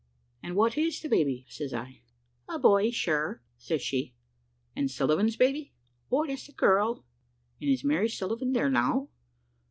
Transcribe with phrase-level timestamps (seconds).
[0.43, 2.01] "`And what is the baby?' says I.
[2.49, 4.15] "`A boy, sure,' says she.
[4.75, 5.73] "`And Sullivan's baby?'
[6.11, 7.05] "`That's a girl.'
[7.61, 9.09] "`And is Mary Sullivan there now?'